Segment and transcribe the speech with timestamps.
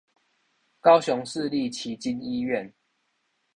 [0.79, 2.73] 高雄市立旗津醫院